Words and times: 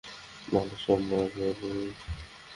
না 0.47 0.59
হলে 0.61 0.77
সব 0.83 0.99
মারা 1.09 1.27
যাবি। 1.35 1.69